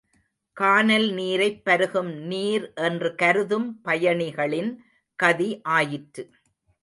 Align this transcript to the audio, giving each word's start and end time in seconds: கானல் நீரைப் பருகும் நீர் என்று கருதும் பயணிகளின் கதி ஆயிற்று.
கானல் 0.57 1.09
நீரைப் 1.11 1.61
பருகும் 1.65 2.13
நீர் 2.23 2.71
என்று 2.75 3.15
கருதும் 3.15 3.81
பயணிகளின் 3.81 4.71
கதி 5.15 5.61
ஆயிற்று. 5.69 6.23